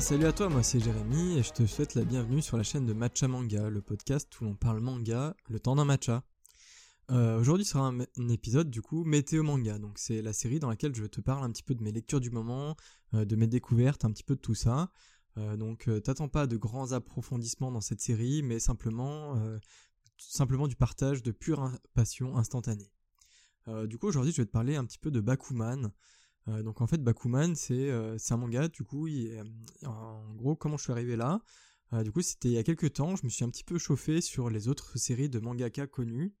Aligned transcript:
Salut 0.00 0.24
à 0.24 0.32
toi, 0.32 0.48
moi 0.48 0.62
c'est 0.62 0.80
Jérémy 0.80 1.38
et 1.38 1.42
je 1.42 1.52
te 1.52 1.66
souhaite 1.66 1.94
la 1.94 2.04
bienvenue 2.04 2.40
sur 2.40 2.56
la 2.56 2.62
chaîne 2.62 2.86
de 2.86 2.94
Matcha 2.94 3.28
Manga, 3.28 3.68
le 3.68 3.82
podcast 3.82 4.40
où 4.40 4.44
l'on 4.44 4.54
parle 4.54 4.80
manga 4.80 5.36
le 5.48 5.60
temps 5.60 5.76
d'un 5.76 5.84
matcha. 5.84 6.24
Euh, 7.10 7.38
Aujourd'hui 7.38 7.66
sera 7.66 7.86
un, 7.88 8.28
épisode 8.30 8.70
du 8.70 8.80
coup 8.80 9.04
météo 9.04 9.42
manga, 9.42 9.78
donc 9.78 9.98
c'est 9.98 10.22
la 10.22 10.32
série 10.32 10.58
dans 10.58 10.70
laquelle 10.70 10.94
je 10.94 11.04
te 11.04 11.20
parle 11.20 11.44
un 11.44 11.50
petit 11.50 11.62
peu 11.62 11.74
de 11.74 11.82
mes 11.82 11.92
lectures 11.92 12.18
du 12.18 12.30
moment, 12.30 12.76
euh, 13.12 13.26
de 13.26 13.36
mes 13.36 13.46
découvertes, 13.46 14.06
un 14.06 14.10
petit 14.10 14.24
peu 14.24 14.36
de 14.36 14.40
tout 14.40 14.54
ça. 14.54 14.90
Euh, 15.36 15.56
donc 15.58 15.88
t'attends 16.02 16.28
pas 16.28 16.46
de 16.46 16.56
grands 16.56 16.92
approfondissements 16.92 17.70
dans 17.70 17.82
cette 17.82 18.00
série, 18.00 18.42
mais 18.42 18.58
simplement, 18.58 19.36
simplement 20.16 20.66
du 20.66 20.76
partage 20.76 21.22
de 21.22 21.30
pure 21.30 21.70
passion 21.92 22.38
instantanée. 22.38 22.90
Du 23.84 23.98
coup 23.98 24.08
aujourd'hui 24.08 24.32
je 24.32 24.40
vais 24.40 24.46
te 24.46 24.52
parler 24.52 24.76
un 24.76 24.84
petit 24.86 24.98
peu 24.98 25.10
de 25.10 25.20
Bakuman. 25.20 25.92
Euh, 26.48 26.62
donc 26.62 26.80
en 26.80 26.86
fait 26.86 27.02
Bakuman 27.02 27.54
c'est 27.54 27.90
euh, 27.90 28.16
un 28.30 28.36
manga 28.36 28.68
du 28.68 28.82
coup 28.82 29.06
il, 29.06 29.42
en 29.84 30.34
gros 30.34 30.56
comment 30.56 30.78
je 30.78 30.84
suis 30.84 30.92
arrivé 30.92 31.14
là? 31.16 31.42
Euh, 31.92 32.02
du 32.02 32.12
coup 32.12 32.22
c'était 32.22 32.48
il 32.48 32.54
y 32.54 32.58
a 32.58 32.62
quelques 32.62 32.94
temps 32.94 33.14
je 33.16 33.24
me 33.24 33.28
suis 33.28 33.44
un 33.44 33.50
petit 33.50 33.64
peu 33.64 33.78
chauffé 33.78 34.20
sur 34.20 34.48
les 34.48 34.68
autres 34.68 34.96
séries 34.98 35.28
de 35.28 35.38
mangaka 35.38 35.86
connus 35.86 36.34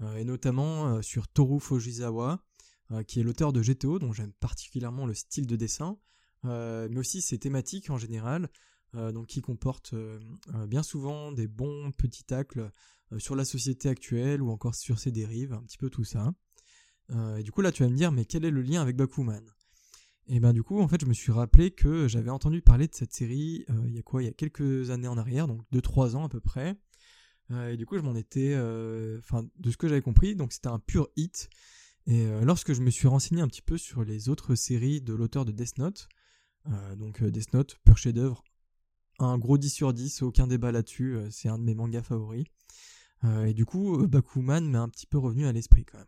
euh, 0.00 0.16
et 0.16 0.24
notamment 0.24 0.88
euh, 0.88 1.02
sur 1.02 1.28
Toru 1.28 1.60
Fujisawa 1.60 2.42
euh, 2.92 3.02
qui 3.02 3.20
est 3.20 3.22
l'auteur 3.22 3.52
de 3.52 3.60
GTO 3.62 3.98
dont 3.98 4.12
j'aime 4.12 4.32
particulièrement 4.32 5.04
le 5.06 5.12
style 5.14 5.46
de 5.46 5.56
dessin 5.56 5.98
euh, 6.46 6.88
mais 6.90 6.98
aussi 7.00 7.20
ses 7.20 7.38
thématiques 7.38 7.90
en 7.90 7.98
général 7.98 8.48
euh, 8.94 9.12
donc 9.12 9.26
qui 9.26 9.42
comportent 9.42 9.94
euh, 9.94 10.18
bien 10.66 10.82
souvent 10.82 11.30
des 11.32 11.46
bons 11.46 11.92
petits 11.92 12.24
tacles 12.24 12.70
sur 13.18 13.36
la 13.36 13.44
société 13.44 13.88
actuelle 13.88 14.40
ou 14.42 14.50
encore 14.50 14.74
sur 14.74 14.98
ses 14.98 15.12
dérives 15.12 15.52
un 15.52 15.62
petit 15.62 15.78
peu 15.78 15.90
tout 15.90 16.04
ça. 16.04 16.26
euh, 16.28 16.32
et 17.38 17.42
du 17.42 17.52
coup 17.52 17.60
là 17.60 17.72
tu 17.72 17.82
vas 17.82 17.88
me 17.88 17.96
dire 17.96 18.10
mais 18.12 18.24
quel 18.24 18.44
est 18.44 18.50
le 18.50 18.62
lien 18.62 18.82
avec 18.82 18.96
Bakuman? 18.96 19.42
Et 20.28 20.40
ben 20.40 20.52
du 20.52 20.62
coup 20.62 20.80
en 20.80 20.88
fait 20.88 21.00
je 21.00 21.06
me 21.06 21.14
suis 21.14 21.30
rappelé 21.30 21.70
que 21.70 22.08
j'avais 22.08 22.30
entendu 22.30 22.60
parler 22.60 22.88
de 22.88 22.94
cette 22.94 23.12
série 23.12 23.64
euh, 23.70 23.84
il 23.86 23.94
y 23.94 23.98
a 23.98 24.02
quoi? 24.02 24.22
Il 24.22 24.26
y 24.26 24.28
a 24.28 24.32
quelques 24.32 24.90
années 24.90 25.06
en 25.06 25.16
arrière 25.16 25.46
donc 25.46 25.62
2-3 25.72 26.16
ans 26.16 26.24
à 26.24 26.28
peu 26.28 26.40
près. 26.40 26.76
Euh, 27.52 27.72
et 27.72 27.76
du 27.76 27.86
coup 27.86 27.96
je 27.96 28.02
m'en 28.02 28.16
étais 28.16 28.52
euh, 28.54 29.18
enfin 29.20 29.46
de 29.56 29.70
ce 29.70 29.76
que 29.76 29.86
j'avais 29.86 30.02
compris 30.02 30.34
donc 30.34 30.52
c'était 30.52 30.68
un 30.68 30.80
pur 30.80 31.08
hit. 31.16 31.48
Et 32.08 32.26
euh, 32.26 32.44
lorsque 32.44 32.72
je 32.72 32.80
me 32.80 32.90
suis 32.90 33.06
renseigné 33.06 33.40
un 33.40 33.46
petit 33.46 33.62
peu 33.62 33.78
sur 33.78 34.02
les 34.04 34.28
autres 34.28 34.56
séries 34.56 35.00
de 35.00 35.14
l'auteur 35.14 35.44
de 35.44 35.52
Death 35.52 35.78
Note 35.78 36.08
euh, 36.68 36.96
donc 36.96 37.22
Death 37.22 37.52
Note 37.54 37.76
pur 37.84 37.96
chef 37.96 38.12
d'œuvre 38.12 38.42
un 39.20 39.38
gros 39.38 39.58
10 39.58 39.70
sur 39.70 39.94
10 39.94 40.22
aucun 40.22 40.48
débat 40.48 40.72
là-dessus 40.72 41.18
c'est 41.30 41.48
un 41.48 41.58
de 41.58 41.62
mes 41.64 41.74
mangas 41.74 42.02
favoris. 42.02 42.46
Et 43.44 43.54
du 43.54 43.64
coup 43.64 44.06
Bakuman 44.08 44.68
m'est 44.68 44.76
un 44.76 44.88
petit 44.88 45.06
peu 45.06 45.18
revenu 45.18 45.46
à 45.46 45.52
l'esprit 45.52 45.84
quand 45.84 45.98
même 45.98 46.06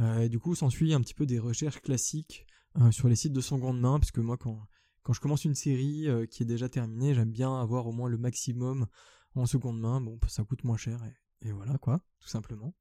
euh, 0.00 0.20
et 0.20 0.28
du 0.28 0.38
coup, 0.38 0.54
s'ensuit 0.54 0.94
un 0.94 1.00
petit 1.00 1.14
peu 1.14 1.26
des 1.26 1.38
recherches 1.38 1.80
classiques 1.80 2.46
euh, 2.80 2.90
sur 2.90 3.08
les 3.08 3.16
sites 3.16 3.32
de 3.32 3.40
seconde 3.40 3.80
main, 3.80 3.98
parce 3.98 4.10
que 4.10 4.20
moi, 4.20 4.36
quand, 4.36 4.66
quand 5.02 5.12
je 5.12 5.20
commence 5.20 5.44
une 5.44 5.54
série 5.54 6.08
euh, 6.08 6.26
qui 6.26 6.42
est 6.42 6.46
déjà 6.46 6.68
terminée, 6.68 7.14
j'aime 7.14 7.30
bien 7.30 7.60
avoir 7.60 7.86
au 7.86 7.92
moins 7.92 8.08
le 8.08 8.16
maximum 8.16 8.86
en 9.34 9.46
seconde 9.46 9.78
main. 9.78 10.00
Bon, 10.00 10.18
ça 10.26 10.44
coûte 10.44 10.64
moins 10.64 10.76
cher, 10.76 11.00
et, 11.42 11.52
voilà, 11.52 11.76
quoi, 11.78 12.00
tout 12.20 12.28
simplement. 12.28 12.74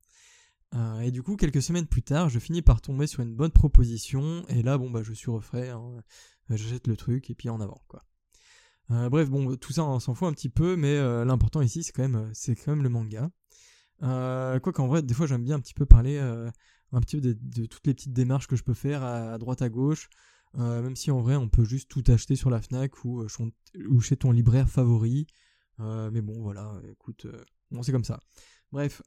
Et 1.01 1.09
du 1.09 1.23
coup, 1.23 1.35
quelques 1.35 1.63
semaines 1.63 1.87
plus 1.87 2.03
tard, 2.03 2.29
je 2.29 2.37
finis 2.37 2.61
par 2.61 2.79
tomber 2.79 3.07
sur 3.07 3.23
une 3.23 3.33
bonne 3.33 3.49
proposition, 3.49 4.45
et 4.49 4.61
là, 4.61 4.77
bon, 4.77 4.91
bah, 4.91 5.01
je 5.01 5.13
suis 5.13 5.31
refait, 5.31 5.69
hein, 5.69 6.03
j'achète 6.47 6.85
le 6.85 6.95
truc, 6.95 7.31
et 7.31 7.33
puis 7.33 7.49
en 7.49 7.59
avant, 7.59 7.81
quoi. 7.87 8.05
Bref, 8.89 9.31
bon, 9.31 9.55
tout 9.55 9.73
ça, 9.73 9.83
on 9.83 9.99
s'en 9.99 10.13
fout 10.13 10.27
un 10.27 10.33
petit 10.33 10.49
peu, 10.49 10.75
mais 10.75 10.95
l'important 11.25 11.61
ici, 11.61 11.81
c'est 11.81 11.91
quand 11.91 12.07
même, 12.07 12.31
quand 12.45 12.67
même 12.67 12.83
le 12.83 12.89
manga. 12.89 13.31
Quoi 13.99 14.71
qu'en 14.71 14.87
vrai, 14.87 15.01
des 15.01 15.15
fois, 15.15 15.25
j'aime 15.25 15.43
bien 15.43 15.55
un 15.55 15.59
petit 15.59 15.73
peu 15.73 15.87
parler 15.87 16.19
un 16.91 17.01
petit 17.01 17.19
peu 17.19 17.33
de, 17.33 17.65
toutes 17.65 17.85
les 17.85 17.93
petites 17.93 18.13
démarches 18.13 18.47
que 18.47 18.55
je 18.55 18.63
peux 18.63 18.73
faire 18.73 19.03
à, 19.03 19.37
droite 19.37 19.61
à 19.61 19.69
gauche, 19.69 20.09
euh, 20.57 20.81
même 20.81 20.95
si 20.95 21.11
en 21.11 21.21
vrai, 21.21 21.35
on 21.35 21.47
peut 21.47 21.63
juste 21.63 21.89
tout 21.89 22.03
acheter 22.07 22.35
sur 22.35 22.49
la 22.49 22.61
Fnac 22.61 23.03
ou, 23.05 23.25
ou 23.89 24.01
chez 24.01 24.17
ton 24.17 24.31
libraire 24.31 24.69
favori. 24.69 25.27
Euh, 25.79 26.09
mais 26.11 26.21
bon, 26.21 26.41
voilà, 26.41 26.73
écoute, 26.91 27.27
bon, 27.71 27.83
c'est 27.83 27.91
comme 27.91 28.03
ça. 28.03 28.19
Bref, 28.71 29.01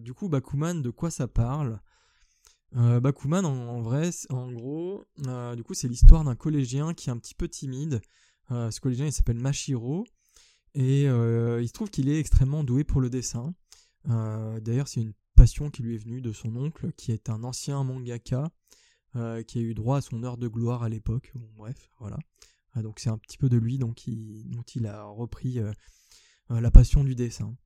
du 0.00 0.14
coup, 0.14 0.28
Bakuman, 0.28 0.80
de 0.82 0.90
quoi 0.90 1.10
ça 1.10 1.28
parle? 1.28 1.80
Bakuman, 2.72 3.44
en, 3.44 3.82
vrai, 3.82 4.10
en 4.30 4.50
gros, 4.52 5.04
du 5.56 5.62
coup, 5.62 5.74
c'est 5.74 5.88
l'histoire 5.88 6.24
d'un 6.24 6.36
collégien 6.36 6.94
qui 6.94 7.10
est 7.10 7.12
un 7.12 7.18
petit 7.18 7.34
peu 7.34 7.48
timide. 7.48 8.00
ce 8.48 8.80
collégien, 8.80 9.06
il 9.06 9.12
s'appelle 9.12 9.38
Mashiro. 9.38 10.04
Et 10.74 11.02
il 11.02 11.68
se 11.68 11.72
trouve 11.72 11.90
qu'il 11.90 12.08
est 12.08 12.18
extrêmement 12.18 12.64
doué 12.64 12.84
pour 12.84 13.00
le 13.00 13.10
dessin. 13.10 13.54
Euh, 14.08 14.60
D'ailleurs, 14.60 14.88
c'est 14.88 15.00
une 15.00 15.14
passion 15.42 15.70
qui 15.70 15.82
lui 15.82 15.96
est 15.96 15.98
venue 15.98 16.20
de 16.20 16.30
son 16.30 16.54
oncle, 16.54 16.92
qui 16.92 17.10
est 17.10 17.28
un 17.28 17.42
ancien 17.42 17.82
mangaka, 17.82 18.48
euh, 19.16 19.42
qui 19.42 19.58
a 19.58 19.60
eu 19.60 19.74
droit 19.74 19.96
à 19.96 20.00
son 20.00 20.22
heure 20.22 20.36
de 20.36 20.46
gloire 20.46 20.84
à 20.84 20.88
l'époque. 20.88 21.32
Bref, 21.56 21.90
voilà. 21.98 22.16
Ah, 22.74 22.82
donc 22.82 23.00
c'est 23.00 23.10
un 23.10 23.18
petit 23.18 23.38
peu 23.38 23.48
de 23.48 23.56
lui 23.56 23.76
donc 23.76 24.06
il, 24.06 24.48
dont 24.48 24.62
il 24.62 24.86
a 24.86 25.02
repris 25.02 25.58
euh, 25.58 25.72
la 26.48 26.70
passion 26.70 27.02
du 27.02 27.16
dessin. 27.16 27.56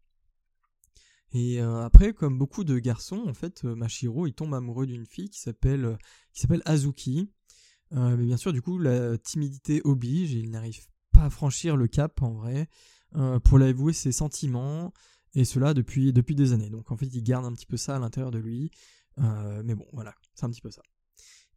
Et 1.32 1.60
euh, 1.60 1.84
après, 1.84 2.14
comme 2.14 2.38
beaucoup 2.38 2.64
de 2.64 2.78
garçons, 2.78 3.24
en 3.28 3.34
fait, 3.34 3.64
Mashiro, 3.64 4.26
il 4.26 4.32
tombe 4.32 4.54
amoureux 4.54 4.86
d'une 4.86 5.04
fille 5.04 5.28
qui 5.28 5.40
s'appelle 5.40 5.98
Azuki. 6.64 7.30
mais 7.90 8.24
bien 8.24 8.38
sûr, 8.38 8.54
du 8.54 8.62
coup, 8.62 8.78
la 8.78 9.18
timidité 9.18 9.82
oblige, 9.84 10.32
il 10.32 10.50
n'arrive 10.50 10.86
pas 11.12 11.24
à 11.24 11.30
franchir 11.30 11.76
le 11.76 11.88
cap 11.88 12.22
en 12.22 12.32
vrai 12.32 12.70
pour 13.44 13.58
l'avouer 13.58 13.92
ses 13.92 14.12
sentiments 14.12 14.94
et 15.36 15.44
cela 15.44 15.74
depuis, 15.74 16.12
des 16.12 16.52
années. 16.52 16.70
Donc 16.70 16.90
en 16.90 16.96
fait, 16.96 17.06
il 17.06 17.22
garde 17.22 17.44
un 17.44 17.52
petit 17.52 17.66
peu 17.66 17.76
ça 17.76 17.94
à 17.94 17.98
l'intérieur 17.98 18.30
de 18.30 18.38
lui. 18.38 18.70
Euh, 19.18 19.62
mais 19.64 19.74
bon, 19.74 19.86
voilà, 19.92 20.14
c'est 20.34 20.46
un 20.46 20.50
petit 20.50 20.62
peu 20.62 20.70
ça. 20.70 20.80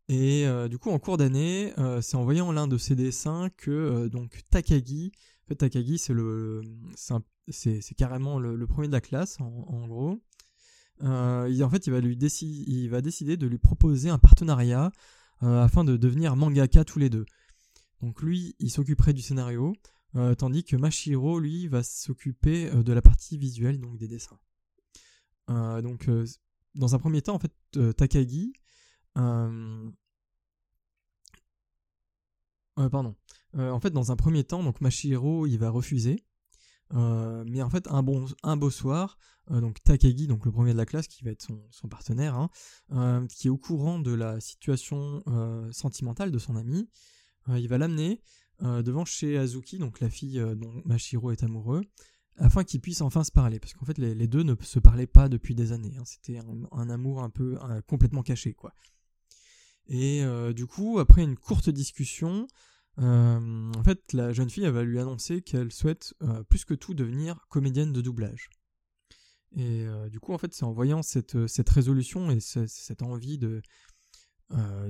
Et 0.10 0.46
euh, 0.46 0.68
du 0.68 0.78
coup, 0.78 0.90
en 0.90 1.00
cours 1.00 1.16
d'année, 1.16 1.74
euh, 1.78 2.02
c'est 2.02 2.18
en 2.18 2.26
voyant 2.26 2.52
l'un 2.52 2.68
de 2.68 2.78
ses 2.78 2.96
dessins 2.96 3.50
que 3.56 4.08
donc 4.10 4.42
Takagi, 4.50 5.14
en 5.16 5.48
fait, 5.48 5.56
Takagi, 5.56 5.98
c'est 5.98 7.96
carrément 7.96 8.38
le, 8.38 8.68
premier 8.68 8.88
de 8.88 8.94
la 8.94 9.02
classe, 9.02 9.40
en, 9.40 9.88
gros. 9.88 10.22
En 11.02 11.70
fait, 11.70 11.88
il 11.88 11.92
va 11.92 12.02
lui 12.02 12.18
décider, 12.18 12.70
il 12.70 12.90
va 12.90 13.00
décider 13.02 13.38
de 13.38 13.48
lui 13.48 13.60
proposer 13.60 14.10
un 14.10 14.20
partenariat 14.20 14.92
afin 15.40 15.86
de 15.86 15.96
devenir 15.96 16.36
mangaka 16.36 16.84
tous 16.84 17.00
les 17.00 17.10
deux. 17.10 17.26
Donc 18.02 18.22
lui, 18.22 18.56
il 18.60 18.72
s'occuperait 18.72 19.14
du 19.14 19.22
scénario, 19.22 19.74
euh, 20.16 20.34
tandis 20.36 20.64
que 20.64 20.76
Mashiro, 20.76 21.40
lui, 21.40 21.68
va 21.68 21.84
s'occuper 21.84 22.70
euh, 22.70 22.84
de 22.84 22.94
la 22.94 23.02
partie 23.02 23.38
visuelle, 23.38 23.80
donc 23.80 23.98
des 23.98 24.08
dessins. 24.08 24.40
Euh, 25.50 25.82
donc, 25.82 26.10
dans 26.76 26.96
un 26.96 27.00
premier 27.00 27.22
temps, 27.22 27.36
en 27.36 27.40
fait, 27.40 27.54
Takagi, 27.96 28.54
pardon, 32.76 33.16
en 33.56 33.80
fait, 33.80 33.90
dans 33.92 34.12
un 34.12 34.16
premier 34.16 34.44
temps, 34.44 34.64
donc 34.64 34.82
Mashiro, 34.82 35.48
il 35.48 35.58
va 35.58 35.70
refuser. 35.70 36.24
mais 36.92 37.62
en 37.62 37.70
fait, 37.70 37.88
un, 37.88 38.04
bon, 38.04 38.26
un 38.44 38.58
beau 38.58 38.70
soir, 38.70 39.18
donc 39.50 39.82
Takagi, 39.84 40.28
donc 40.28 40.46
le 40.46 40.52
premier 40.52 40.74
de 40.74 40.78
la 40.78 40.86
classe, 40.86 41.08
qui 41.08 41.24
va 41.24 41.32
être 41.32 41.48
son, 41.72 41.88
partenaire, 41.90 42.36
hein, 42.90 43.26
qui 43.28 43.48
est 43.48 43.52
au 43.52 43.58
courant 43.58 43.98
de 43.98 44.14
la 44.14 44.40
situation 44.40 45.24
sentimentale 45.72 46.32
de 46.32 46.38
son 46.38 46.56
ami, 46.56 46.88
il 47.48 47.68
va 47.68 47.80
l'amener 47.80 48.22
euh, 48.62 48.82
devant 48.82 49.06
chez 49.06 49.38
Azuki, 49.38 49.78
donc 49.78 50.00
la 50.00 50.10
fille 50.10 50.40
euh, 50.40 50.56
dont 50.56 50.82
Mashiro 50.86 51.32
est 51.32 51.44
amoureux, 51.44 51.82
afin 52.40 52.64
qu'ils 52.64 52.82
puissent 52.82 53.02
enfin 53.02 53.24
se 53.24 53.32
parler, 53.32 53.60
parce 53.60 53.74
qu'en 53.74 53.86
fait 53.86 53.98
les, 53.98 54.28
deux 54.28 54.44
ne 54.44 54.56
se 54.62 54.80
parlaient 54.80 55.08
pas 55.08 55.30
depuis 55.30 55.56
des 55.56 55.72
années. 55.72 55.96
Hein. 55.98 56.04
C'était 56.06 56.40
un, 56.72 56.90
amour 56.90 57.22
un 57.22 57.30
peu 57.30 57.58
un, 57.62 57.82
complètement 57.82 58.24
caché, 58.24 58.54
quoi. 58.54 58.74
Et 59.90 60.24
euh, 60.24 60.54
du 60.54 60.68
coup, 60.68 61.00
après 61.00 61.24
une 61.24 61.36
courte 61.36 61.70
discussion, 61.70 62.48
euh, 63.00 63.72
en 63.76 63.84
fait 63.84 64.14
la 64.14 64.34
jeune 64.34 64.50
fille 64.50 64.68
va 64.68 64.84
lui 64.84 65.00
annoncer 65.00 65.42
qu'elle 65.42 65.72
souhaite 65.72 66.14
euh, 66.22 66.44
plus 66.44 66.64
que 66.64 66.76
tout 66.76 66.94
devenir 66.94 67.48
comédienne 67.50 67.92
de 67.92 68.02
doublage. 68.02 68.50
Et 69.56 69.88
du 70.12 70.20
coup, 70.20 70.32
en 70.32 70.38
fait, 70.38 70.54
c'est 70.54 70.64
en 70.64 70.72
voyant 70.72 71.02
cette, 71.02 71.48
cette 71.48 71.70
résolution 71.70 72.30
et 72.30 72.40
cette, 72.40 73.02
envie 73.02 73.40
de 73.40 73.64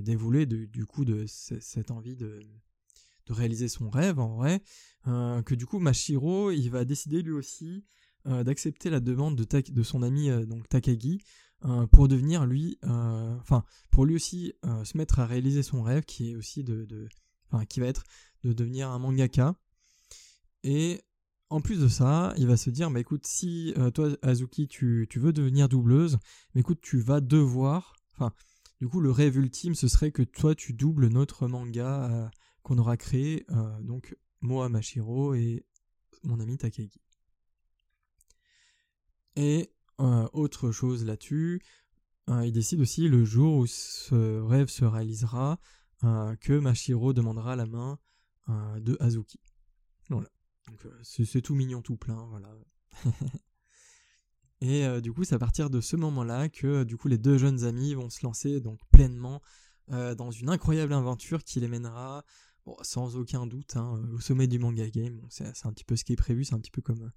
d'évoluer, 0.01 0.45
du 0.45 0.85
coup, 0.85 1.05
de 1.05 1.25
cette 1.27 1.91
envie 1.91 2.17
de 2.17 2.41
de 3.29 3.33
réaliser 3.33 3.69
son 3.69 3.89
rêve 3.89 4.19
en 4.19 4.35
vrai, 4.35 4.61
euh, 5.07 5.41
que 5.43 5.55
du 5.55 5.65
coup 5.65 5.79
Mashiro 5.79 6.51
il 6.51 6.69
va 6.69 6.83
décider 6.83 7.21
lui 7.21 7.31
aussi 7.31 7.85
euh, 8.27 8.43
d'accepter 8.43 8.89
la 8.89 8.99
demande 8.99 9.35
de, 9.35 9.71
de 9.71 9.83
son 9.83 10.03
ami 10.03 10.29
euh, 10.29 10.45
donc 10.45 10.67
Takagi 10.67 11.21
pour 11.91 12.07
devenir 12.07 12.45
lui, 12.45 12.79
enfin 12.83 13.65
pour 13.91 14.05
lui 14.05 14.15
aussi 14.15 14.53
se 14.85 14.97
mettre 14.97 15.19
à 15.19 15.25
réaliser 15.25 15.61
son 15.61 15.83
rêve 15.83 16.05
qui 16.05 16.31
est 16.31 16.35
aussi 16.37 16.63
de, 16.63 16.85
de 16.85 17.09
qui 17.67 17.81
va 17.81 17.87
être 17.87 18.05
de 18.45 18.53
devenir 18.53 18.89
un 18.89 18.97
mangaka. 18.97 19.55
Et 20.63 21.01
en 21.49 21.59
plus 21.59 21.81
de 21.81 21.89
ça, 21.89 22.33
il 22.37 22.47
va 22.47 22.55
se 22.55 22.69
dire, 22.69 22.89
bah 22.89 23.01
écoute, 23.01 23.27
si 23.27 23.73
toi, 23.93 24.07
Azuki, 24.21 24.69
tu, 24.69 25.05
tu 25.09 25.19
veux 25.19 25.33
devenir 25.33 25.67
doubleuse, 25.67 26.17
mais 26.55 26.61
écoute, 26.61 26.79
tu 26.81 27.01
vas 27.01 27.19
devoir, 27.19 27.93
enfin, 28.13 28.31
du 28.79 28.87
coup, 28.87 29.01
le 29.01 29.11
rêve 29.11 29.35
ultime, 29.35 29.75
ce 29.75 29.89
serait 29.89 30.13
que 30.13 30.23
toi, 30.23 30.55
tu 30.55 30.71
doubles 30.71 31.09
notre 31.09 31.49
manga 31.49 32.31
qu'on 32.69 32.77
aura 32.77 32.97
créé, 32.97 33.47
euh, 33.49 33.81
donc 33.81 34.15
moi, 34.41 34.69
Mashiro 34.69 35.33
et 35.33 35.65
mon 36.21 36.39
ami 36.39 36.55
Takagi. 36.55 37.01
Et 39.35 39.73
euh, 39.99 40.29
autre 40.33 40.71
chose 40.71 41.03
là-dessus, 41.03 41.63
euh, 42.29 42.45
il 42.45 42.51
décide 42.51 42.79
aussi 42.79 43.07
le 43.07 43.25
jour 43.25 43.55
où 43.55 43.65
ce 43.65 44.39
rêve 44.41 44.67
se 44.67 44.85
réalisera 44.85 45.59
que 46.01 46.57
Mashiro 46.57 47.11
demandera 47.11 47.57
la 47.57 47.65
main 47.65 47.99
de 48.47 48.95
Azuki. 49.01 49.41
Donc 50.09 50.25
c'est 51.01 51.41
tout 51.41 51.55
mignon 51.55 51.81
tout 51.81 51.97
plein, 51.97 52.25
voilà. 52.27 52.55
Et 54.61 55.01
du 55.01 55.11
coup, 55.11 55.25
c'est 55.25 55.35
à 55.35 55.39
partir 55.39 55.69
de 55.69 55.81
ce 55.81 55.97
moment-là 55.97 56.47
que 56.47 56.85
du 56.85 56.95
coup 56.95 57.09
les 57.09 57.17
deux 57.17 57.37
jeunes 57.37 57.65
amis 57.65 57.95
vont 57.95 58.09
se 58.09 58.25
lancer 58.25 58.61
donc 58.61 58.79
pleinement 58.91 59.41
dans 59.89 60.31
une 60.31 60.47
incroyable 60.47 60.93
aventure 60.93 61.43
qui 61.43 61.59
les 61.59 61.67
mènera 61.67 62.23
sans 62.81 63.15
aucun 63.15 63.47
doute 63.47 63.75
hein, 63.75 64.01
au 64.13 64.19
sommet 64.19 64.47
du 64.47 64.59
manga 64.59 64.89
game. 64.89 65.21
c'est 65.29 65.65
un 65.65 65.73
petit 65.73 65.83
peu 65.83 65.95
ce 65.95 66.03
qui 66.03 66.13
est 66.13 66.17
prévu, 66.17 66.43
c'est 66.43 66.55
un 66.55 66.59
petit 66.59 66.71
peu 66.71 66.81
comme 66.81 67.11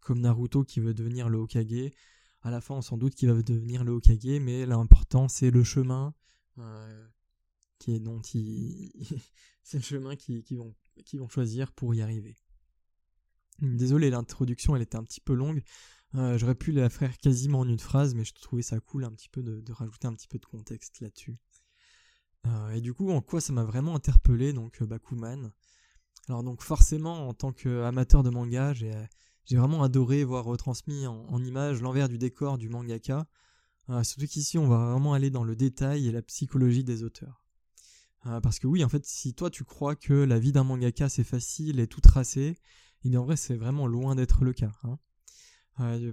comme 0.00 0.20
Naruto 0.20 0.64
qui 0.64 0.80
veut 0.80 0.94
devenir 0.94 1.28
le 1.28 1.38
Hokage. 1.38 1.92
À 2.42 2.50
la 2.50 2.62
fin, 2.62 2.80
sans 2.80 2.96
doute 2.96 3.14
qu'il 3.14 3.30
va 3.30 3.42
devenir 3.42 3.84
le 3.84 3.92
Hokage, 3.92 4.40
mais 4.40 4.64
l'important 4.66 5.28
c'est 5.28 5.50
le 5.50 5.62
chemin 5.64 6.14
qui 7.78 7.94
est 7.94 8.00
dont 8.00 8.20
c'est 9.62 9.78
le 9.78 9.82
chemin 9.82 10.16
qu'ils 10.16 10.58
vont 10.58 10.74
qui 11.04 11.18
vont 11.18 11.28
choisir 11.28 11.72
pour 11.72 11.94
y 11.94 12.02
arriver. 12.02 12.36
Désolé, 13.60 14.10
l'introduction 14.10 14.74
elle 14.76 14.82
était 14.82 14.96
un 14.96 15.04
petit 15.04 15.20
peu 15.20 15.34
longue. 15.34 15.62
Euh, 16.16 16.36
j'aurais 16.38 16.54
pu 16.54 16.72
la 16.72 16.90
faire 16.90 17.16
quasiment 17.18 17.60
en 17.60 17.68
une 17.68 17.78
phrase, 17.78 18.14
mais 18.14 18.24
je 18.24 18.34
trouvais 18.34 18.62
ça 18.62 18.80
cool 18.80 19.04
un 19.04 19.12
petit 19.12 19.28
peu 19.28 19.42
de, 19.42 19.72
rajouter 19.72 20.08
un 20.08 20.14
petit 20.14 20.28
peu 20.28 20.38
de 20.38 20.46
contexte 20.46 21.00
là-dessus. 21.00 21.36
Euh, 22.46 22.70
et 22.70 22.80
du 22.80 22.94
coup, 22.94 23.10
en 23.10 23.20
quoi 23.20 23.40
ça 23.40 23.52
m'a 23.52 23.64
vraiment 23.64 23.94
interpellé, 23.94 24.52
donc 24.52 24.80
euh, 24.80 24.86
Bakuman. 24.86 25.52
Alors 26.28 26.42
donc 26.42 26.62
forcément, 26.62 27.28
en 27.28 27.34
tant 27.34 27.52
qu'amateur 27.52 28.22
de 28.22 28.30
manga, 28.30 28.72
j'ai 28.72 29.56
vraiment 29.56 29.82
adoré 29.82 30.22
voir 30.22 30.44
retransmis 30.44 31.06
en, 31.06 31.42
images 31.42 31.80
l'envers 31.80 32.08
du 32.08 32.18
décor 32.18 32.56
du 32.56 32.68
mangaka. 32.68 33.26
surtout 34.02 34.26
qu'ici, 34.26 34.56
on 34.56 34.68
va 34.68 34.92
vraiment 34.92 35.12
aller 35.14 35.30
dans 35.30 35.42
le 35.42 35.56
détail 35.56 36.06
et 36.06 36.12
la 36.12 36.22
psychologie 36.22 36.84
des 36.84 37.02
auteurs. 37.02 37.44
parce 38.22 38.60
que 38.60 38.68
oui, 38.68 38.84
en 38.84 38.88
fait, 38.88 39.04
si 39.06 39.34
toi 39.34 39.50
tu 39.50 39.64
crois 39.64 39.96
que 39.96 40.12
la 40.12 40.38
vie 40.38 40.52
d'un 40.52 40.62
mangaka 40.62 41.08
c'est 41.08 41.24
facile 41.24 41.80
et 41.80 41.88
tout 41.88 42.00
tracé, 42.00 42.56
il 43.02 43.18
en 43.18 43.24
vrai 43.24 43.36
c'est 43.36 43.56
vraiment 43.56 43.88
loin 43.88 44.14
d'être 44.14 44.44
le 44.44 44.52
cas. 44.52 44.72
Hein 44.84 44.98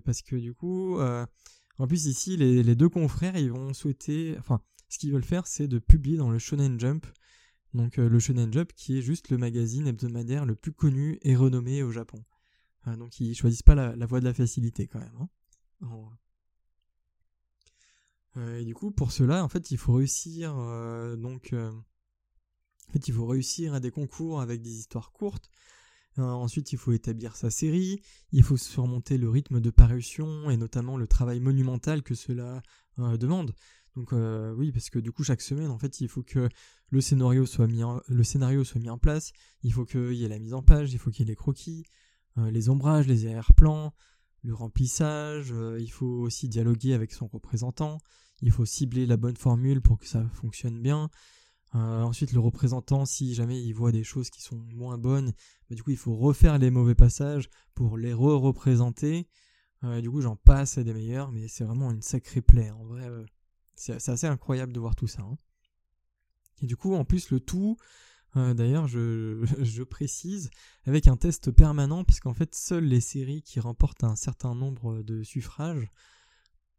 parce 0.03 0.21
que 0.21 0.35
du 0.35 0.53
coup, 0.53 0.99
euh, 0.99 1.25
en 1.77 1.87
plus 1.87 2.05
ici, 2.05 2.37
les, 2.37 2.75
deux 2.75 2.89
confrères, 2.89 3.37
ils 3.37 3.51
vont 3.51 3.73
souhaiter, 3.73 4.35
enfin, 4.39 4.61
ce 4.89 4.97
qu'ils 4.97 5.11
veulent 5.11 5.23
faire, 5.23 5.47
c'est 5.47 5.67
de 5.67 5.79
publier 5.79 6.17
dans 6.17 6.29
le 6.29 6.39
Shonen 6.39 6.79
Jump, 6.79 7.05
donc 7.73 7.99
euh, 7.99 8.07
le 8.09 8.19
Shonen 8.19 8.51
Jump 8.51 8.71
qui 8.73 8.97
est 8.97 9.01
juste 9.01 9.29
le 9.29 9.37
magazine 9.37 9.87
hebdomadaire 9.87 10.45
le 10.45 10.55
plus 10.55 10.71
connu 10.71 11.19
et 11.21 11.35
renommé 11.35 11.83
au 11.83 11.91
Japon. 11.91 12.23
donc 12.85 13.19
ils 13.19 13.35
choisissent 13.35 13.63
pas 13.63 13.75
la, 13.75 14.05
voie 14.05 14.19
de 14.19 14.25
la 14.25 14.33
facilité 14.33 14.87
quand 14.87 14.99
même. 14.99 15.17
Hein. 15.19 16.09
Euh, 18.37 18.59
et 18.59 18.65
du 18.65 18.73
coup, 18.73 18.91
pour 18.91 19.11
cela, 19.11 19.43
en 19.43 19.49
fait, 19.49 19.71
il 19.71 19.77
faut 19.77 19.93
réussir, 19.93 20.53
donc, 21.17 21.53
en 21.53 22.91
fait, 22.91 23.07
il 23.07 23.13
faut 23.13 23.25
réussir 23.25 23.73
à 23.73 23.79
des 23.79 23.91
concours 23.91 24.41
avec 24.41 24.61
des 24.61 24.77
histoires 24.77 25.11
courtes 25.11 25.49
euh, 26.19 26.23
ensuite, 26.23 26.71
il 26.71 26.77
faut 26.77 26.93
établir 26.93 27.35
sa 27.35 27.49
série, 27.49 28.01
il 28.31 28.43
faut 28.43 28.57
surmonter 28.57 29.17
le 29.17 29.29
rythme 29.29 29.59
de 29.59 29.69
parution 29.69 30.49
et 30.49 30.57
notamment 30.57 30.97
le 30.97 31.07
travail 31.07 31.39
monumental 31.39 32.01
que 32.01 32.15
cela 32.15 32.63
euh, 32.99 33.17
demande. 33.17 33.53
Donc 33.97 34.13
euh, 34.13 34.53
oui, 34.53 34.71
parce 34.71 34.89
que 34.89 34.99
du 34.99 35.11
coup 35.11 35.25
chaque 35.25 35.41
semaine, 35.41 35.69
en 35.69 35.77
fait, 35.77 35.99
il 35.99 36.07
faut 36.07 36.23
que 36.23 36.47
le 36.89 37.01
scénario 37.01 37.45
soit 37.45 37.67
mis 37.67 37.83
en, 37.83 37.99
place, 38.97 39.33
il 39.63 39.73
faut 39.73 39.83
qu'il 39.83 40.13
y 40.13 40.23
ait 40.23 40.29
la 40.29 40.39
mise 40.39 40.53
en 40.53 40.61
page, 40.61 40.93
il 40.93 40.99
faut 40.99 41.11
qu'il 41.11 41.25
y 41.25 41.27
ait 41.27 41.31
les 41.31 41.35
croquis, 41.35 41.83
les 42.37 42.69
ombrages, 42.69 43.07
les 43.07 43.25
arrière-plans, 43.25 43.93
le 44.43 44.53
remplissage, 44.53 45.53
il 45.79 45.91
faut 45.91 46.05
aussi 46.05 46.47
dialoguer 46.47 46.93
avec 46.93 47.11
son 47.11 47.27
représentant, 47.27 47.97
il 48.41 48.51
faut 48.51 48.65
cibler 48.65 49.05
la 49.05 49.17
bonne 49.17 49.35
formule 49.35 49.81
pour 49.81 49.97
que 49.97 50.07
ça 50.07 50.23
fonctionne 50.29 50.81
bien, 50.81 51.09
euh, 51.75 52.01
ensuite, 52.01 52.31
le 52.31 52.39
représentant, 52.39 53.05
si 53.05 53.33
jamais 53.33 53.61
il 53.61 53.73
voit 53.73 53.91
des 53.91 54.03
choses 54.03 54.29
qui 54.29 54.41
sont 54.41 54.57
moins 54.73 54.97
bonnes, 54.97 55.33
bah, 55.69 55.75
du 55.75 55.83
coup, 55.83 55.91
il 55.91 55.97
faut 55.97 56.15
refaire 56.15 56.57
les 56.57 56.71
mauvais 56.71 56.95
passages 56.95 57.49
pour 57.75 57.97
les 57.97 58.13
re-représenter. 58.13 59.27
Euh, 59.83 60.01
du 60.01 60.09
coup, 60.09 60.21
j'en 60.21 60.35
passe 60.35 60.77
à 60.77 60.83
des 60.83 60.93
meilleurs, 60.93 61.31
mais 61.31 61.47
c'est 61.47 61.65
vraiment 61.65 61.91
une 61.91 62.01
sacrée 62.01 62.41
plaie. 62.41 62.71
En 62.71 62.85
vrai, 62.85 63.07
euh, 63.07 63.25
c'est 63.79 64.09
assez 64.09 64.27
incroyable 64.27 64.73
de 64.73 64.79
voir 64.79 64.95
tout 64.95 65.07
ça. 65.07 65.21
Hein. 65.21 65.37
Et 66.61 66.65
du 66.65 66.75
coup, 66.75 66.95
en 66.95 67.05
plus, 67.05 67.29
le 67.29 67.39
tout, 67.39 67.77
d'ailleurs, 68.35 68.87
je, 68.87 69.45
je, 69.61 69.83
précise, 69.83 70.49
avec 70.85 71.07
un 71.07 71.17
test 71.17 71.51
permanent, 71.51 72.03
puisqu'en 72.03 72.33
fait, 72.33 72.53
seules 72.53 72.85
les 72.85 73.01
séries 73.01 73.41
qui 73.41 73.59
remportent 73.59 74.03
un 74.03 74.15
certain 74.15 74.55
nombre 74.55 75.01
de 75.01 75.23
suffrages 75.23 75.91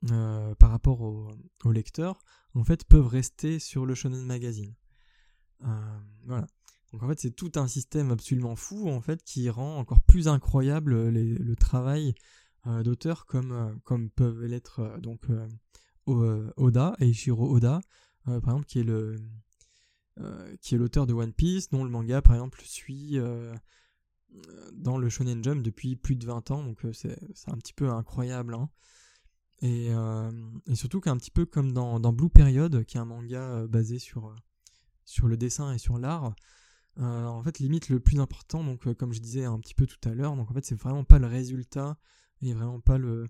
par 0.02 0.70
rapport 0.70 1.00
aux 1.00 1.30
au 1.64 1.72
lecteurs, 1.72 2.22
en 2.54 2.64
fait, 2.64 2.84
peuvent 2.84 3.06
rester 3.06 3.58
sur 3.58 3.86
le 3.86 3.94
Shonen 3.94 4.24
Magazine. 4.24 4.74
Euh, 5.64 5.98
voilà. 6.24 6.46
Donc 6.92 7.02
en 7.02 7.08
fait, 7.08 7.20
c'est 7.20 7.30
tout 7.30 7.52
un 7.56 7.68
système 7.68 8.10
absolument 8.10 8.56
fou 8.56 8.88
en 8.88 9.00
fait 9.00 9.22
qui 9.22 9.50
rend 9.50 9.76
encore 9.76 10.00
plus 10.00 10.26
incroyable 10.26 11.10
le 11.10 11.54
travail 11.56 12.14
euh, 12.66 12.82
d'auteurs 12.82 13.26
comme 13.26 13.52
euh, 13.52 13.74
comme 13.84 14.10
peuvent 14.10 14.44
l'être 14.44 14.98
donc 15.00 15.26
Oda 16.56 16.96
et 17.00 17.08
Ishiro 17.08 17.54
Oda 17.54 17.80
par 18.24 18.36
exemple 18.36 18.66
qui 18.66 18.80
est 18.80 18.84
le 18.84 19.16
qui 20.60 20.74
est 20.74 20.78
l'auteur 20.78 21.06
de 21.06 21.12
One 21.12 21.32
Piece 21.32 21.70
dont 21.70 21.84
le 21.84 21.90
manga 21.90 22.22
par 22.22 22.34
exemple 22.34 22.60
suit 22.64 23.18
dans 24.72 24.98
le 24.98 25.08
Shonen 25.08 25.42
Jump 25.42 25.62
depuis 25.62 25.96
plus 25.96 26.16
de 26.16 26.26
20 26.26 26.50
ans 26.50 26.62
donc 26.62 26.84
c'est 26.92 27.16
un 27.46 27.56
petit 27.56 27.72
peu 27.72 27.88
incroyable 27.90 28.54
hein. 28.54 28.68
Et, 29.60 29.88
euh, 29.90 30.30
et 30.66 30.74
surtout 30.76 31.00
qu'un 31.00 31.16
petit 31.16 31.30
peu 31.30 31.44
comme 31.44 31.72
dans, 31.72 31.98
dans, 31.98 32.12
Blue 32.12 32.30
Period, 32.30 32.84
qui 32.84 32.96
est 32.96 33.00
un 33.00 33.04
manga 33.04 33.40
euh, 33.40 33.66
basé 33.66 33.98
sur, 33.98 34.28
euh, 34.28 34.34
sur 35.04 35.26
le 35.26 35.36
dessin 35.36 35.72
et 35.72 35.78
sur 35.78 35.98
l'art, 35.98 36.34
en 37.00 37.42
fait, 37.44 37.60
limite 37.60 37.90
le 37.90 38.00
plus 38.00 38.18
important, 38.18 38.64
donc 38.64 38.92
comme 38.94 39.12
je 39.12 39.20
disais 39.20 39.44
un 39.44 39.60
petit 39.60 39.74
peu 39.74 39.86
tout 39.86 40.00
à 40.08 40.14
l'heure, 40.14 40.34
donc 40.34 40.50
en 40.50 40.54
fait, 40.54 40.64
c'est 40.64 40.74
vraiment 40.74 41.04
pas 41.04 41.20
le 41.20 41.28
résultat 41.28 41.96
et 42.42 42.52
vraiment 42.52 42.80
pas 42.80 42.98
le, 42.98 43.28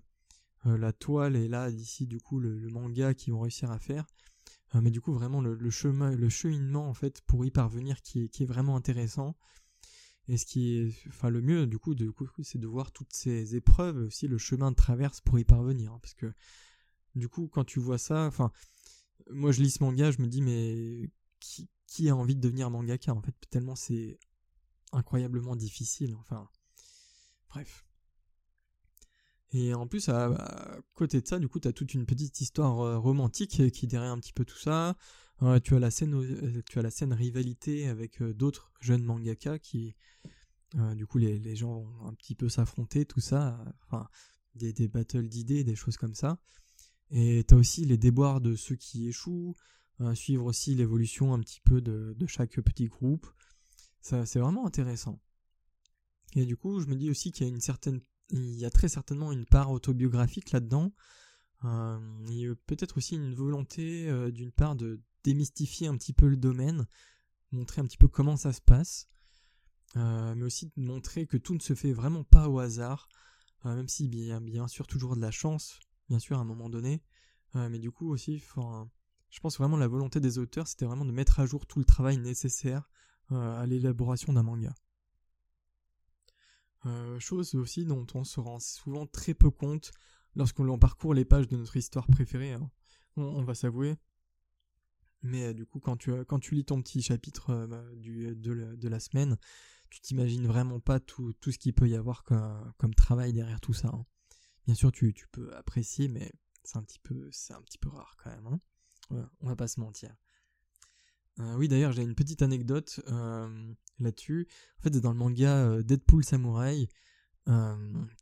la 0.65 0.91
toile 0.93 1.35
et 1.35 1.47
là, 1.47 1.71
d'ici, 1.71 2.07
du 2.07 2.19
coup, 2.19 2.39
le, 2.39 2.67
manga 2.69 3.13
qu'ils 3.13 3.33
vont 3.33 3.41
réussir 3.41 3.71
à 3.71 3.79
faire, 3.79 4.05
mais 4.73 4.91
du 4.91 5.01
coup, 5.01 5.13
vraiment 5.13 5.41
le, 5.41 5.69
chemin, 5.69 6.15
le 6.15 6.29
cheminement, 6.29 6.89
en 6.89 6.93
fait, 6.93 7.21
pour 7.21 7.45
y 7.45 7.51
parvenir 7.51 8.01
qui 8.01 8.23
est, 8.23 8.29
qui 8.29 8.43
est 8.43 8.45
vraiment 8.45 8.75
intéressant. 8.75 9.35
Et 10.27 10.37
ce 10.37 10.45
qui 10.45 10.77
est, 10.77 10.93
enfin, 11.07 11.29
le 11.29 11.41
mieux, 11.41 11.65
du 11.65 11.79
coup, 11.79 11.95
de, 11.95 12.13
c'est 12.43 12.59
de 12.59 12.67
voir 12.67 12.91
toutes 12.91 13.13
ces 13.13 13.55
épreuves, 13.55 13.97
aussi 13.97 14.27
le 14.27 14.37
chemin 14.37 14.69
de 14.69 14.75
traverse 14.75 15.21
pour 15.21 15.39
y 15.39 15.43
parvenir. 15.43 15.91
Hein, 15.93 15.99
parce 16.01 16.13
que, 16.13 16.31
du 17.15 17.27
coup, 17.27 17.47
quand 17.47 17.65
tu 17.65 17.79
vois 17.79 17.97
ça, 17.97 18.27
enfin, 18.27 18.51
moi 19.31 19.51
je 19.51 19.61
lis 19.61 19.71
ce 19.71 19.83
manga, 19.83 20.11
je 20.11 20.21
me 20.21 20.27
dis, 20.27 20.41
mais 20.41 21.09
qui, 21.39 21.67
qui 21.87 22.09
a 22.09 22.15
envie 22.15 22.35
de 22.35 22.41
devenir 22.41 22.69
mangaka, 22.69 23.13
en 23.13 23.21
fait, 23.21 23.33
tellement 23.49 23.75
c'est 23.75 24.19
incroyablement 24.91 25.55
difficile, 25.55 26.15
enfin, 26.15 26.47
bref. 27.49 27.85
Et 29.51 29.73
en 29.73 29.87
plus, 29.87 30.09
à, 30.09 30.79
côté 30.93 31.21
de 31.21 31.27
ça, 31.27 31.39
du 31.39 31.47
coup, 31.47 31.59
tu 31.59 31.67
as 31.67 31.73
toute 31.73 31.93
une 31.93 32.05
petite 32.05 32.39
histoire 32.39 32.81
euh, 32.81 32.97
romantique 32.99 33.71
qui 33.71 33.87
derrière 33.87 34.11
un 34.11 34.19
petit 34.19 34.33
peu 34.33 34.45
tout 34.45 34.57
ça. 34.57 34.95
Euh, 35.41 35.59
tu 35.59 35.75
as 35.75 35.79
la 35.79 35.89
scène, 35.89 36.13
euh, 36.13 36.61
tu 36.69 36.77
as 36.77 36.81
la 36.81 36.91
scène 36.91 37.13
rivalité 37.13 37.87
avec 37.87 38.21
d'autres 38.21 38.71
jeunes 38.79 39.03
mangaka 39.03 39.57
qui, 39.57 39.95
du 40.95 41.07
coup, 41.07 41.17
les, 41.17 41.39
les, 41.39 41.55
gens 41.55 41.81
vont 41.81 42.07
un 42.07 42.13
petit 42.13 42.35
peu 42.35 42.47
s'affronter, 42.47 43.05
tout 43.05 43.21
ça. 43.21 43.63
Enfin, 43.85 44.07
des, 44.55 44.73
des 44.73 44.87
battles 44.87 45.27
d'idées, 45.27 45.63
des 45.63 45.75
choses 45.75 45.97
comme 45.97 46.13
ça. 46.13 46.37
Et 47.09 47.43
tu 47.47 47.55
as 47.55 47.57
aussi 47.57 47.85
les 47.85 47.97
déboires 47.97 48.41
de 48.41 48.55
ceux 48.55 48.75
qui 48.75 49.07
échouent, 49.07 49.55
suivre 50.13 50.45
aussi 50.45 50.75
l'évolution 50.75 51.33
un 51.33 51.39
petit 51.39 51.61
peu 51.61 51.81
de, 51.81 52.13
de 52.15 52.27
chaque 52.27 52.59
petit 52.61 52.85
groupe. 52.85 53.25
Ça, 54.01 54.27
c'est 54.27 54.39
vraiment 54.39 54.67
intéressant. 54.67 55.19
Et 56.35 56.45
du 56.45 56.55
coup, 56.55 56.79
je 56.79 56.85
me 56.85 56.95
dis 56.95 57.09
aussi 57.09 57.31
qu'il 57.31 57.47
y 57.47 57.49
a 57.49 57.53
une 57.53 57.61
certaine 57.61 58.01
il 58.29 58.55
y 58.55 58.65
a 58.65 58.69
très 58.69 58.89
certainement 58.89 59.31
une 59.31 59.45
part 59.45 59.71
autobiographique 59.71 60.51
là-dedans. 60.51 60.91
Euh, 61.65 61.99
il 62.27 62.35
y 62.35 62.47
a 62.47 62.55
peut-être 62.67 62.97
aussi 62.97 63.15
une 63.15 63.33
volonté 63.33 64.09
euh, 64.09 64.31
d'une 64.31 64.51
part 64.51 64.75
de 64.75 65.01
démystifier 65.23 65.87
un 65.87 65.97
petit 65.97 66.13
peu 66.13 66.27
le 66.27 66.37
domaine, 66.37 66.87
montrer 67.51 67.81
un 67.81 67.85
petit 67.85 67.97
peu 67.97 68.07
comment 68.07 68.37
ça 68.37 68.53
se 68.53 68.61
passe, 68.61 69.09
euh, 69.97 70.33
mais 70.35 70.45
aussi 70.45 70.67
de 70.67 70.81
montrer 70.81 71.27
que 71.27 71.37
tout 71.37 71.53
ne 71.53 71.59
se 71.59 71.73
fait 71.73 71.91
vraiment 71.91 72.23
pas 72.23 72.47
au 72.47 72.59
hasard, 72.59 73.09
même 73.65 73.89
si 73.89 74.07
bien, 74.07 74.39
bien 74.39 74.69
sûr 74.69 74.87
toujours 74.87 75.17
de 75.17 75.21
la 75.21 75.31
chance, 75.31 75.79
bien 76.07 76.19
sûr 76.19 76.37
à 76.37 76.41
un 76.41 76.45
moment 76.45 76.69
donné, 76.69 77.03
mais 77.55 77.79
du 77.79 77.91
coup 77.91 78.09
aussi, 78.09 78.37
je 78.37 79.39
pense 79.41 79.57
vraiment 79.57 79.75
la 79.75 79.89
volonté 79.89 80.21
des 80.21 80.37
auteurs, 80.37 80.69
c'était 80.69 80.85
vraiment 80.85 81.03
de 81.03 81.11
mettre 81.11 81.41
à 81.41 81.45
jour 81.45 81.65
tout 81.65 81.79
le 81.79 81.85
travail 81.85 82.17
nécessaire 82.17 82.89
à 83.31 83.65
l'élaboration 83.65 84.31
d'un 84.31 84.43
manga. 84.43 84.73
Euh, 86.85 87.19
chose 87.19 87.55
aussi 87.55 87.83
dont 87.83 88.07
on 88.13 88.23
se 88.23 88.39
rend 88.39 88.59
souvent 88.59 89.05
très 89.05 89.33
peu 89.33 89.49
compte 89.49 89.91
lorsqu'on 90.35 90.79
parcourt 90.79 91.13
les 91.13 91.25
pages 91.25 91.47
de 91.47 91.57
notre 91.57 91.75
histoire 91.75 92.07
préférée, 92.07 92.53
hein. 92.53 92.71
on, 93.17 93.43
va 93.43 93.53
s'avouer. 93.53 93.97
Mais 95.21 95.47
euh, 95.47 95.53
du 95.53 95.65
coup, 95.65 95.79
quand 95.79 95.97
tu, 95.97 96.13
quand 96.25 96.39
tu 96.39 96.55
lis 96.55 96.63
ton 96.63 96.81
petit 96.81 97.01
chapitre 97.01 97.49
euh, 97.49 97.67
bah, 97.67 97.83
du, 97.95 98.33
de, 98.35 98.87
la, 98.87 98.99
semaine, 99.01 99.37
tu 99.89 99.99
t'imagines 99.99 100.47
vraiment 100.47 100.79
pas 100.79 101.01
tout, 101.01 101.33
tout, 101.33 101.51
ce 101.51 101.57
qu'il 101.57 101.73
peut 101.73 101.89
y 101.89 101.95
avoir 101.95 102.23
comme, 102.23 102.73
comme, 102.77 102.95
travail 102.95 103.33
derrière 103.33 103.59
tout 103.59 103.73
ça. 103.73 103.89
Hein. 103.89 104.05
Bien 104.65 104.75
sûr, 104.75 104.91
tu, 104.91 105.13
tu, 105.13 105.27
peux 105.27 105.53
apprécier, 105.55 106.07
mais 106.07 106.31
c'est 106.63 106.77
un 106.77 106.83
petit 106.83 106.99
peu, 106.99 107.29
un 107.49 107.61
petit 107.61 107.77
peu 107.77 107.89
rare 107.89 108.15
quand 108.23 108.29
même. 108.29 108.47
Hein. 108.47 109.29
on 109.41 109.47
va 109.47 109.55
pas 109.57 109.67
se 109.67 109.81
mentir. 109.81 110.15
Oui, 111.57 111.67
d'ailleurs, 111.67 111.91
j'ai 111.91 112.03
une 112.03 112.15
petite 112.15 112.41
anecdote. 112.41 112.99
là-dessus. 113.99 114.47
En 114.79 114.83
fait, 114.83 114.93
c'est 114.93 115.01
dans 115.01 115.11
le 115.11 115.17
manga 115.17 115.81
Deadpool 115.83 116.23
Samurai, 116.23 116.87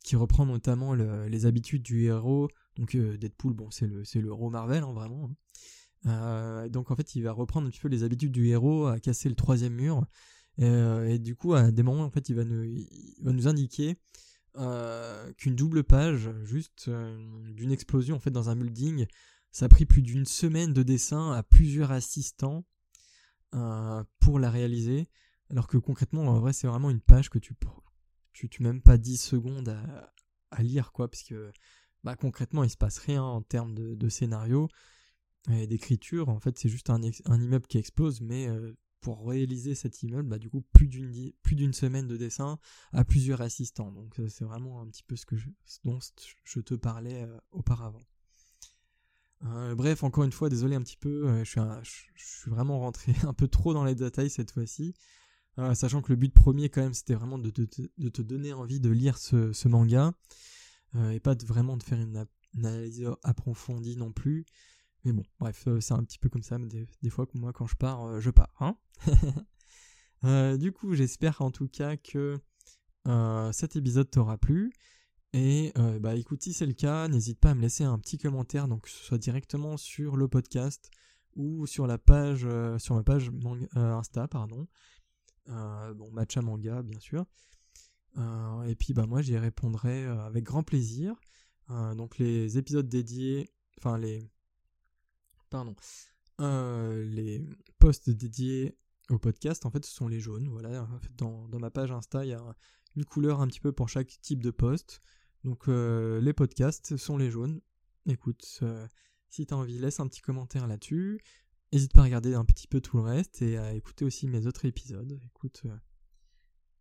qui 0.04 0.16
reprend 0.16 0.46
notamment 0.46 0.94
les 0.94 1.46
habitudes 1.46 1.84
du 1.84 2.06
héros. 2.06 2.50
Donc 2.76 2.96
Deadpool, 2.96 3.54
bon, 3.54 3.72
c'est 3.72 3.88
le, 3.88 4.04
c'est 4.06 4.20
héros 4.20 4.50
Marvel, 4.50 4.84
hein, 4.84 4.94
vraiment. 4.94 5.32
Hein. 6.06 6.70
donc 6.70 6.92
en 6.92 6.96
fait, 6.96 7.16
il 7.16 7.24
va 7.24 7.32
reprendre 7.32 7.68
un 7.68 7.70
petit 7.70 7.80
peu 7.80 7.88
les 7.88 8.04
habitudes 8.04 8.32
du 8.32 8.48
héros, 8.48 8.88
à 8.88 9.00
casser 9.00 9.30
le 9.30 9.36
troisième 9.36 9.74
mur. 9.74 10.06
Et, 10.60 11.20
du 11.20 11.36
coup, 11.36 11.54
à 11.54 11.72
des 11.72 11.84
moments, 11.84 12.04
en 12.04 12.10
fait, 12.10 12.30
il 12.30 12.36
va 12.36 12.44
nous, 12.44 13.48
indiquer 13.48 13.98
qu'une 15.38 15.56
double 15.56 15.84
page, 15.84 16.30
juste 16.44 16.90
d'une 16.90 17.72
explosion 17.72 18.20
en 18.26 18.32
dans 18.32 18.50
un 18.50 18.56
building, 18.56 19.06
ça 19.52 19.66
a 19.66 19.70
pris 19.70 19.86
plus 19.86 20.02
d'une 20.02 20.26
semaine 20.26 20.74
de 20.74 20.84
dessin 20.84 21.32
à 21.32 21.44
plusieurs 21.44 21.92
assistants 21.92 22.66
pour 24.20 24.40
la 24.40 24.50
réaliser. 24.50 25.10
Alors 25.50 25.68
que 25.68 25.78
concrètement, 25.78 26.24
en 26.24 26.40
vrai, 26.40 26.54
c'est 26.54 26.68
vraiment 26.68 26.90
une 26.90 27.02
page 27.02 27.30
que 27.30 27.40
tu 27.40 27.56
tu, 28.34 28.50
tu 28.50 28.62
même 28.62 28.82
pas 28.82 28.98
10 28.98 29.18
secondes 29.18 29.76
à, 30.52 30.64
lire, 30.64 30.92
quoi, 30.92 31.10
parce 31.10 31.24
que 31.24 31.52
bah, 32.04 32.16
concrètement, 32.16 32.64
il 32.64 32.70
se 32.70 32.78
passe 32.78 33.00
rien 33.00 33.24
en 33.24 33.42
termes 33.42 33.74
de, 33.74 34.10
scénario 34.10 34.68
et 35.50 35.66
d'écriture. 35.66 36.30
En 36.30 36.40
fait, 36.40 36.58
c'est 36.60 36.70
juste 36.70 36.90
un, 36.90 37.02
immeuble 37.02 37.66
qui 37.68 37.78
explose, 37.78 38.22
mais 38.22 38.48
euh, 38.48 38.78
pour 39.02 39.28
réaliser 39.28 39.74
cet 39.74 40.04
immeuble, 40.04 40.30
bah, 40.30 40.38
du 40.38 40.50
coup, 40.50 40.62
plus 40.74 40.88
d'une 40.88 41.74
semaine 41.74 42.08
de 42.08 42.18
dessin 42.18 42.60
à 42.92 43.04
plusieurs 43.04 43.42
assistants. 43.42 43.92
Donc, 43.92 44.20
euh, 44.20 44.28
c'est 44.28 44.46
vraiment 44.46 44.82
un 44.82 44.88
petit 44.88 45.04
peu 45.04 45.16
ce 45.16 45.26
que 45.26 45.36
dont 45.84 46.00
je 46.44 46.60
te 46.60 46.76
parlais 46.76 47.24
euh, 47.24 47.38
auparavant. 47.52 48.04
Bref, 49.42 50.04
encore 50.04 50.24
une 50.24 50.32
fois, 50.32 50.50
désolé 50.50 50.76
un 50.76 50.82
petit 50.82 50.98
peu, 50.98 51.44
je, 51.44 51.50
suis 51.50 51.62
je, 52.16 52.24
suis 52.24 52.52
vraiment 52.52 52.80
rentré 52.80 53.14
un 53.24 53.34
peu 53.34 53.48
trop 53.48 53.74
dans 53.74 53.84
les 53.84 53.96
détails 53.96 54.30
cette 54.30 54.52
fois-ci. 54.52 54.94
Euh, 55.60 55.74
sachant 55.74 56.04
que 56.04 56.12
le 56.12 56.16
but 56.18 56.32
premier 56.32 56.70
quand 56.70 56.82
même 56.82 56.94
c'était 56.94 57.16
vraiment 57.16 57.40
de, 57.40 57.50
te 57.50 58.22
donner 58.22 58.54
envie 58.54 58.80
de 58.80 58.92
lire 58.92 59.18
ce, 59.18 59.68
manga 59.68 60.14
euh, 60.96 61.10
et 61.10 61.20
pas 61.20 61.34
vraiment 61.46 61.78
de 61.78 61.84
faire 61.84 62.00
une, 62.00 62.28
analyse 62.58 63.08
approfondie 63.24 63.98
non 63.98 64.12
plus. 64.12 64.46
Mais 65.04 65.14
bon, 65.14 65.24
bref, 65.40 65.68
euh, 65.68 65.80
c'est 65.80 65.94
un 65.94 66.04
petit 66.04 66.20
peu 66.20 66.30
comme 66.30 66.44
ça. 66.44 66.58
Des, 66.58 67.10
fois, 67.10 67.28
moi, 67.34 67.54
quand 67.54 67.68
je 67.68 67.76
pars, 67.76 68.20
je 68.20 68.30
pars. 68.30 68.54
Hein 68.60 68.78
du 70.58 70.72
coup, 70.72 70.94
j'espère 70.94 71.42
en 71.42 71.52
tout 71.52 71.68
cas 71.68 71.98
que 71.98 72.40
cet 73.52 73.76
épisode 73.76 74.10
t'aura 74.10 74.38
plu. 74.38 74.74
Et 75.34 75.74
bah 76.00 76.16
écoute, 76.16 76.42
si 76.42 76.54
c'est 76.54 76.66
le 76.66 76.74
cas, 76.74 77.08
n'hésite 77.08 77.40
pas 77.40 77.52
à 77.52 77.56
me 77.56 77.62
laisser 77.62 77.84
un 77.84 78.00
petit 78.00 78.18
commentaire, 78.18 78.68
donc 78.68 78.84
que 78.84 78.90
ce 78.90 79.04
soit 79.04 79.18
directement 79.18 79.78
sur 79.78 80.18
le 80.18 80.28
podcast 80.28 80.90
ou 81.36 81.68
sur 81.68 81.86
la 81.86 81.98
page, 81.98 82.48
sur 82.78 82.96
ma 82.96 83.04
page 83.04 83.32
Insta, 83.76 84.28
pardon. 84.28 84.68
Euh, 85.50 85.94
bon, 85.94 86.12
matcha 86.12 86.42
manga, 86.42 86.82
bien 86.82 87.00
sûr. 87.00 87.26
Euh, 88.18 88.64
et 88.64 88.76
puis, 88.76 88.94
bah, 88.94 89.06
moi, 89.06 89.22
j'y 89.22 89.38
répondrai 89.38 90.06
euh, 90.06 90.20
avec 90.26 90.44
grand 90.44 90.64
plaisir. 90.64 91.16
donc, 91.70 92.18
les 92.18 92.58
épisodes 92.58 92.88
dédiés, 92.88 93.50
enfin, 93.78 93.98
les. 93.98 94.30
Pardon. 95.50 95.76
les 96.40 97.46
posts 97.80 98.10
dédiés 98.10 98.78
au 99.10 99.18
podcast, 99.18 99.66
en 99.66 99.72
fait, 99.72 99.86
ce 99.86 99.94
sont 99.94 100.08
les 100.08 100.20
jaunes. 100.20 100.50
Voilà, 100.50 100.88
dans, 101.18 101.48
dans 101.48 101.60
ma 101.60 101.72
page 101.72 101.92
Insta, 101.92 102.26
il 102.26 102.30
y 102.30 102.34
a 102.34 102.56
une 102.98 103.06
couleur 103.06 103.40
un 103.40 103.48
petit 103.48 103.62
peu 103.62 103.72
pour 103.72 103.88
chaque 103.88 104.20
type 104.22 104.44
de 104.44 104.52
post. 104.52 105.02
Donc, 105.46 105.68
les 105.68 106.34
podcasts 106.34 106.98
sont 106.98 107.16
les 107.18 107.32
jaunes. 107.32 107.62
Écoute, 108.06 108.62
si 109.30 109.46
tu 109.46 109.54
as 109.54 109.58
envie, 109.58 109.80
laisse 109.80 110.00
un 110.00 110.08
petit 110.08 110.22
commentaire 110.22 110.68
là-dessus. 110.68 111.22
N'hésite 111.74 111.94
pas 111.94 112.02
à 112.02 112.04
regarder 112.06 112.34
un 112.34 112.46
petit 112.46 112.68
peu 112.68 112.80
tout 112.80 112.98
le 112.98 113.04
reste 113.04 113.42
et 113.42 113.58
à 113.58 113.74
écouter 113.74 114.06
aussi 114.06 114.28
mes 114.28 114.48
autres 114.48 114.66
épisodes. 114.66 115.20
Écoute, 115.26 115.64
euh, 115.66 115.76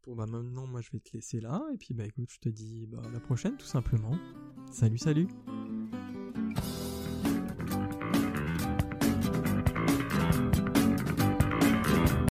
bon 0.04 0.14
bah 0.14 0.26
maintenant 0.26 0.66
moi 0.66 0.80
je 0.80 0.90
vais 0.92 1.00
te 1.00 1.12
laisser 1.12 1.40
là 1.40 1.62
et 1.74 1.76
puis 1.76 1.92
bah 1.92 2.04
écoute 2.04 2.30
je 2.30 2.38
te 2.38 2.48
dis 2.48 2.86
bah 2.86 3.02
à 3.04 3.10
la 3.10 3.20
prochaine 3.20 3.56
tout 3.56 3.66
simplement. 3.66 4.16
Salut 4.70 4.98
salut 4.98 5.26